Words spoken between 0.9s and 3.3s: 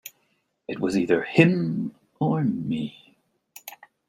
either him or me.